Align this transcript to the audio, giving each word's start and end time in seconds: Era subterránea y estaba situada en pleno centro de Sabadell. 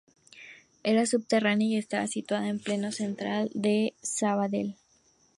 Era 0.81 1.05
subterránea 1.05 1.67
y 1.67 1.77
estaba 1.77 2.07
situada 2.07 2.47
en 2.49 2.57
pleno 2.57 2.91
centro 2.91 3.29
de 3.53 3.93
Sabadell. 4.01 4.75